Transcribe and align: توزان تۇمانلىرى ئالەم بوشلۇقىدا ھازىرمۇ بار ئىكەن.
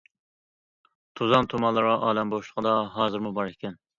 توزان 1.19 1.49
تۇمانلىرى 1.51 1.91
ئالەم 2.07 2.33
بوشلۇقىدا 2.33 2.75
ھازىرمۇ 2.99 3.37
بار 3.39 3.55
ئىكەن. 3.55 3.81